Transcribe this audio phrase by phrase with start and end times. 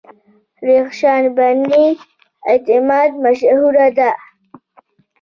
[0.63, 1.83] رخشان بني
[2.49, 4.15] اعتماد مشهوره ده.